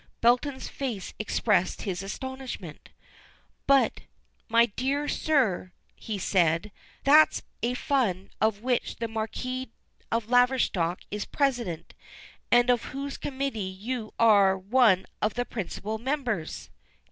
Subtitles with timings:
[0.19, 2.89] Belton's face expressed his astonishment.
[3.67, 3.99] "But,
[4.49, 6.71] my dear sir," he said,
[7.03, 9.69] "that's a fund of which the Marquis
[10.11, 11.93] of Laverstock is president,
[12.51, 16.71] and of whose committee you are one of the principal members."